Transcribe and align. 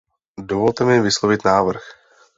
Dovolte 0.51 0.83
mi 0.85 1.01
vyslovit 1.01 1.43
návrh. 1.45 1.81